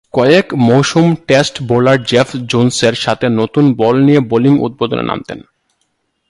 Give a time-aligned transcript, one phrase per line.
[0.13, 5.39] কয়েক মৌসুম test bowler Jeff জোন্সের সাথে নতুন বল নিয়ে বোলিং উদ্বোধনে নামতেন।